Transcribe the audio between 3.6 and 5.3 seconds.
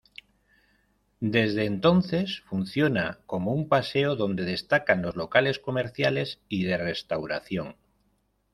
paseo donde destacan los